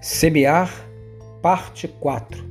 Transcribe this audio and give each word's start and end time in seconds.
Semear, 0.00 0.72
parte 1.42 1.88
4. 1.88 2.44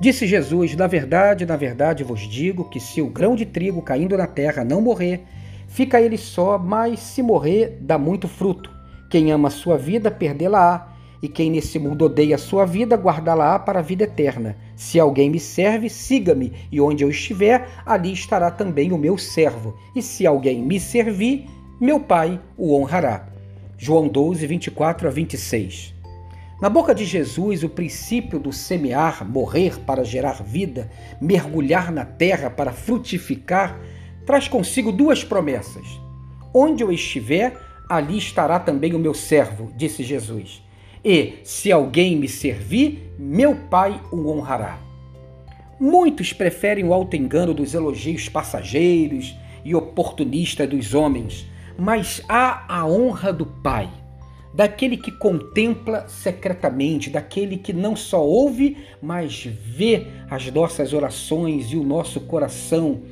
Disse 0.00 0.28
Jesus: 0.28 0.76
Na 0.76 0.86
verdade, 0.86 1.44
na 1.44 1.56
verdade 1.56 2.04
vos 2.04 2.20
digo 2.20 2.70
que 2.70 2.78
se 2.78 3.02
o 3.02 3.10
grão 3.10 3.34
de 3.34 3.44
trigo 3.44 3.82
caindo 3.82 4.16
na 4.16 4.28
terra 4.28 4.62
não 4.62 4.80
morrer, 4.80 5.24
fica 5.66 6.00
ele 6.00 6.16
só, 6.16 6.56
mas 6.56 7.00
se 7.00 7.20
morrer, 7.20 7.78
dá 7.80 7.98
muito 7.98 8.28
fruto. 8.28 8.70
Quem 9.10 9.32
ama 9.32 9.48
a 9.48 9.50
sua 9.50 9.76
vida, 9.76 10.08
perdê-la-á, 10.08 10.92
e 11.20 11.26
quem 11.26 11.50
nesse 11.50 11.80
mundo 11.80 12.04
odeia 12.04 12.36
a 12.36 12.38
sua 12.38 12.64
vida, 12.64 12.94
guardá-la-á 12.94 13.58
para 13.58 13.80
a 13.80 13.82
vida 13.82 14.04
eterna. 14.04 14.56
Se 14.76 15.00
alguém 15.00 15.28
me 15.28 15.40
serve, 15.40 15.90
siga-me, 15.90 16.52
e 16.70 16.80
onde 16.80 17.02
eu 17.02 17.10
estiver, 17.10 17.68
ali 17.84 18.12
estará 18.12 18.52
também 18.52 18.92
o 18.92 18.98
meu 18.98 19.18
servo. 19.18 19.76
E 19.96 20.00
se 20.00 20.24
alguém 20.24 20.62
me 20.62 20.78
servir, 20.78 21.46
meu 21.80 21.98
Pai 21.98 22.40
o 22.56 22.72
honrará. 22.76 23.26
João 23.76 24.06
12, 24.06 24.46
24 24.46 25.08
a 25.08 25.10
26. 25.10 25.95
Na 26.58 26.70
boca 26.70 26.94
de 26.94 27.04
Jesus, 27.04 27.62
o 27.62 27.68
princípio 27.68 28.40
do 28.40 28.50
semear, 28.50 29.28
morrer 29.28 29.78
para 29.80 30.02
gerar 30.02 30.42
vida, 30.42 30.90
mergulhar 31.20 31.92
na 31.92 32.06
terra 32.06 32.48
para 32.48 32.72
frutificar, 32.72 33.78
traz 34.24 34.48
consigo 34.48 34.90
duas 34.90 35.22
promessas. 35.22 35.86
Onde 36.54 36.82
eu 36.82 36.90
estiver, 36.90 37.60
ali 37.90 38.16
estará 38.16 38.58
também 38.58 38.94
o 38.94 38.98
meu 38.98 39.12
servo, 39.12 39.70
disse 39.76 40.02
Jesus. 40.02 40.62
E, 41.04 41.34
se 41.44 41.70
alguém 41.70 42.16
me 42.16 42.26
servir, 42.26 43.14
meu 43.18 43.54
Pai 43.54 44.00
o 44.10 44.30
honrará. 44.30 44.78
Muitos 45.78 46.32
preferem 46.32 46.86
o 46.86 46.94
alto 46.94 47.16
engano 47.16 47.52
dos 47.52 47.74
elogios 47.74 48.30
passageiros 48.30 49.36
e 49.62 49.74
oportunistas 49.74 50.66
dos 50.66 50.94
homens, 50.94 51.46
mas 51.78 52.22
há 52.26 52.64
a 52.66 52.86
honra 52.86 53.30
do 53.30 53.44
Pai 53.44 53.90
daquele 54.56 54.96
que 54.96 55.12
contempla 55.12 56.08
secretamente, 56.08 57.10
daquele 57.10 57.58
que 57.58 57.74
não 57.74 57.94
só 57.94 58.24
ouve, 58.24 58.78
mas 59.02 59.44
vê 59.44 60.06
as 60.30 60.50
nossas 60.50 60.94
orações 60.94 61.70
e 61.72 61.76
o 61.76 61.84
nosso 61.84 62.22
coração, 62.22 63.02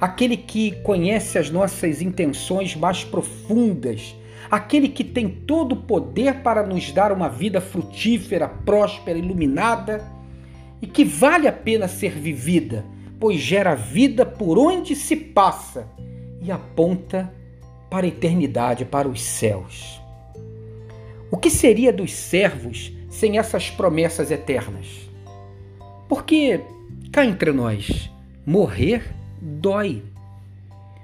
aquele 0.00 0.34
que 0.34 0.70
conhece 0.82 1.36
as 1.36 1.50
nossas 1.50 2.00
intenções 2.00 2.74
mais 2.74 3.04
profundas, 3.04 4.16
aquele 4.50 4.88
que 4.88 5.04
tem 5.04 5.28
todo 5.28 5.72
o 5.72 5.82
poder 5.82 6.36
para 6.36 6.66
nos 6.66 6.90
dar 6.90 7.12
uma 7.12 7.28
vida 7.28 7.60
frutífera, 7.60 8.48
próspera, 8.48 9.18
iluminada 9.18 10.02
e 10.80 10.86
que 10.86 11.04
vale 11.04 11.46
a 11.46 11.52
pena 11.52 11.86
ser 11.86 12.12
vivida, 12.12 12.82
pois 13.20 13.38
gera 13.40 13.74
vida 13.74 14.24
por 14.24 14.58
onde 14.58 14.96
se 14.96 15.16
passa 15.16 15.86
e 16.40 16.50
aponta 16.50 17.30
para 17.90 18.06
a 18.06 18.08
eternidade, 18.08 18.86
para 18.86 19.06
os 19.06 19.20
céus. 19.20 20.02
O 21.34 21.36
que 21.36 21.50
seria 21.50 21.92
dos 21.92 22.12
servos 22.12 22.92
sem 23.10 23.38
essas 23.38 23.68
promessas 23.68 24.30
eternas? 24.30 24.86
Porque, 26.08 26.60
cá 27.10 27.26
entre 27.26 27.50
nós, 27.50 28.08
morrer 28.46 29.12
dói. 29.42 30.00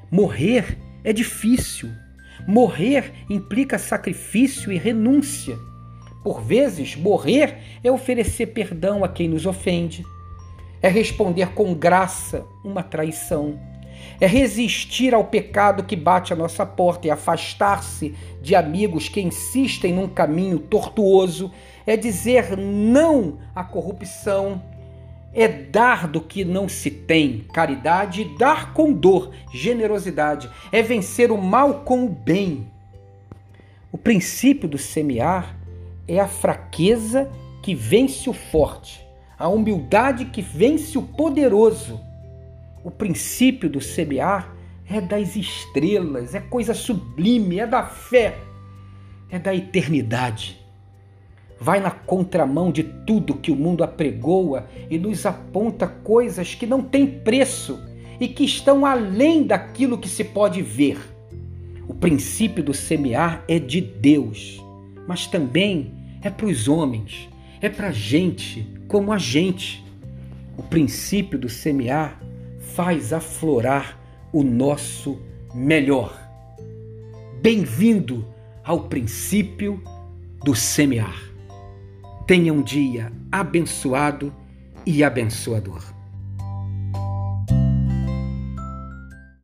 Morrer 0.08 0.78
é 1.02 1.12
difícil. 1.12 1.90
Morrer 2.46 3.12
implica 3.28 3.76
sacrifício 3.76 4.70
e 4.70 4.78
renúncia. 4.78 5.58
Por 6.22 6.40
vezes, 6.42 6.94
morrer 6.94 7.58
é 7.82 7.90
oferecer 7.90 8.46
perdão 8.46 9.02
a 9.02 9.08
quem 9.08 9.28
nos 9.28 9.46
ofende, 9.46 10.04
é 10.80 10.88
responder 10.88 11.48
com 11.54 11.74
graça 11.74 12.46
uma 12.64 12.84
traição 12.84 13.58
é 14.20 14.26
resistir 14.26 15.14
ao 15.14 15.24
pecado 15.24 15.84
que 15.84 15.96
bate 15.96 16.32
à 16.32 16.36
nossa 16.36 16.66
porta 16.66 17.06
e 17.06 17.10
afastar-se 17.10 18.14
de 18.42 18.54
amigos 18.54 19.08
que 19.08 19.20
insistem 19.20 19.92
num 19.92 20.08
caminho 20.08 20.58
tortuoso, 20.58 21.50
é 21.86 21.96
dizer 21.96 22.56
não 22.56 23.38
à 23.54 23.64
corrupção, 23.64 24.62
é 25.32 25.46
dar 25.48 26.08
do 26.08 26.20
que 26.20 26.44
não 26.44 26.68
se 26.68 26.90
tem, 26.90 27.44
caridade, 27.52 28.22
e 28.22 28.38
dar 28.38 28.72
com 28.72 28.92
dor, 28.92 29.30
generosidade, 29.52 30.50
é 30.72 30.82
vencer 30.82 31.30
o 31.30 31.38
mal 31.38 31.80
com 31.80 32.04
o 32.04 32.08
bem. 32.08 32.66
O 33.92 33.98
princípio 33.98 34.68
do 34.68 34.78
semear 34.78 35.56
é 36.06 36.18
a 36.18 36.28
fraqueza 36.28 37.30
que 37.62 37.74
vence 37.74 38.28
o 38.28 38.32
forte, 38.32 39.04
a 39.38 39.48
humildade 39.48 40.26
que 40.26 40.42
vence 40.42 40.98
o 40.98 41.02
poderoso 41.02 42.00
o 42.82 42.90
princípio 42.90 43.68
do 43.68 43.80
semear 43.80 44.54
é 44.88 45.00
das 45.00 45.36
estrelas, 45.36 46.34
é 46.34 46.40
coisa 46.40 46.74
sublime, 46.74 47.60
é 47.60 47.66
da 47.66 47.84
fé, 47.84 48.38
é 49.30 49.38
da 49.38 49.54
eternidade. 49.54 50.58
Vai 51.60 51.78
na 51.78 51.90
contramão 51.90 52.72
de 52.72 52.82
tudo 52.82 53.34
que 53.34 53.52
o 53.52 53.56
mundo 53.56 53.84
apregoa 53.84 54.66
e 54.88 54.98
nos 54.98 55.26
aponta 55.26 55.86
coisas 55.86 56.54
que 56.54 56.66
não 56.66 56.82
têm 56.82 57.06
preço 57.06 57.78
e 58.18 58.26
que 58.26 58.44
estão 58.44 58.86
além 58.86 59.44
daquilo 59.44 59.98
que 59.98 60.08
se 60.08 60.24
pode 60.24 60.62
ver. 60.62 60.98
O 61.86 61.94
princípio 61.94 62.62
do 62.62 62.72
semear 62.72 63.44
é 63.46 63.58
de 63.58 63.80
Deus, 63.80 64.62
mas 65.06 65.26
também 65.26 65.92
é 66.22 66.30
para 66.30 66.46
os 66.46 66.66
homens, 66.66 67.28
é 67.60 67.68
para 67.68 67.88
a 67.88 67.92
gente 67.92 68.66
como 68.88 69.12
a 69.12 69.18
gente. 69.18 69.84
O 70.56 70.62
princípio 70.62 71.38
do 71.38 71.48
semear 71.48 72.20
faz 72.74 73.12
aflorar 73.12 73.98
o 74.32 74.42
nosso 74.42 75.20
melhor. 75.54 76.16
Bem-vindo 77.42 78.24
ao 78.64 78.88
princípio 78.88 79.82
do 80.44 80.54
semear. 80.54 81.20
Tenha 82.26 82.52
um 82.52 82.62
dia 82.62 83.12
abençoado 83.32 84.32
e 84.86 85.02
abençoador. 85.02 85.99